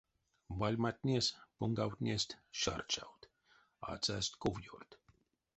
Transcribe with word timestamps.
Вальматнес 0.59 1.27
понгавтнесть 1.57 2.37
шаршавт, 2.61 3.21
ацасть 3.91 4.37
ковёрт. 4.43 4.91